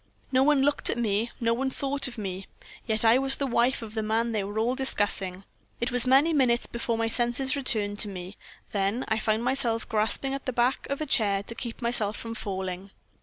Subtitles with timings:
[0.31, 2.47] "No one looked at me; no one thought of me;
[2.87, 5.43] yet I was the wife of the man they were all discussing.
[5.79, 8.35] It was many minutes before my senses returned to me;
[8.71, 12.89] then I found myself grasping the back of a chair to keep myself from falling.